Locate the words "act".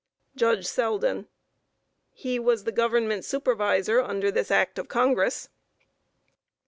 4.49-4.79